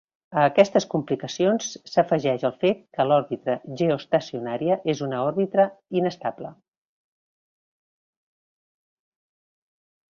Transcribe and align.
A 0.41 0.43
aquestes 0.51 0.85
complicacions 0.93 1.67
s'afegeix 1.89 2.45
el 2.49 2.55
fet 2.63 2.81
que 2.97 3.05
l'òrbita 3.09 3.57
geoestacionària 3.83 4.79
és 4.95 5.05
una 5.09 5.23
òrbita 5.27 5.67
inestable. 6.01 6.53